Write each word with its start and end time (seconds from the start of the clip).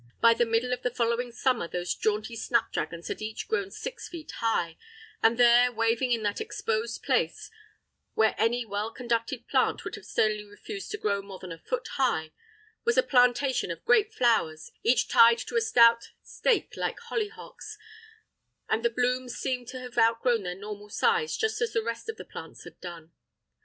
By 0.19 0.33
the 0.33 0.47
middle 0.47 0.73
of 0.73 0.81
the 0.81 0.89
following 0.89 1.31
summer 1.31 1.67
those 1.67 1.93
jaunty 1.93 2.35
snapdragons 2.35 3.07
had 3.07 3.21
each 3.21 3.47
grown 3.47 3.69
six 3.69 4.09
feet 4.09 4.31
high, 4.37 4.79
and 5.21 5.37
there, 5.37 5.71
waving 5.71 6.11
in 6.11 6.23
that 6.23 6.41
exposed 6.41 7.03
place, 7.03 7.51
where 8.15 8.33
any 8.35 8.65
well 8.65 8.89
conducted 8.89 9.47
plant 9.47 9.85
would 9.85 9.93
have 9.93 10.05
sternly 10.07 10.43
refused 10.43 10.89
to 10.89 10.97
grow 10.97 11.21
more 11.21 11.37
than 11.37 11.51
a 11.51 11.59
foot 11.59 11.87
high, 11.97 12.31
was 12.83 12.97
a 12.97 13.03
plantation 13.03 13.69
of 13.69 13.85
great 13.85 14.11
flowers, 14.11 14.71
each 14.81 15.07
tied 15.07 15.37
to 15.37 15.55
a 15.55 15.61
stout 15.61 16.07
stake 16.23 16.73
like 16.75 16.97
hollyhocks, 16.97 17.77
and 18.67 18.81
the 18.83 18.89
blooms 18.89 19.35
seemed 19.35 19.67
to 19.67 19.79
have 19.81 19.99
outgrown 19.99 20.41
their 20.41 20.55
normal 20.55 20.89
size 20.89 21.37
just 21.37 21.61
as 21.61 21.73
the 21.73 21.83
rest 21.83 22.09
of 22.09 22.17
the 22.17 22.25
plants 22.25 22.63
had 22.63 22.81
done. 22.81 23.11